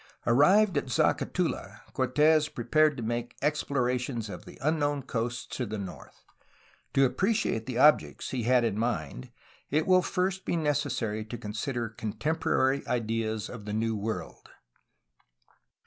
Arrived 0.25 0.77
at 0.79 0.89
Zacatula, 0.89 1.81
Cortes 1.93 2.49
prepared 2.49 2.97
to 2.97 3.03
make 3.03 3.37
explorations 3.39 4.31
of 4.31 4.45
the 4.45 4.57
unknown 4.59 5.03
coasts 5.03 5.45
to 5.55 5.63
the 5.63 5.77
north. 5.77 6.23
To 6.95 7.05
appreciate 7.05 7.67
the 7.67 7.77
objects 7.77 8.31
he 8.31 8.41
had 8.41 8.63
in 8.63 8.79
mind 8.79 9.29
it 9.69 9.85
will 9.85 10.01
first 10.01 10.43
be 10.43 10.55
necessary 10.55 11.23
to 11.25 11.37
consider 11.37 11.87
contemporary 11.87 12.81
ideas 12.87 13.47
of 13.47 13.65
the 13.65 13.73
New 13.73 13.95
World. 13.95 14.49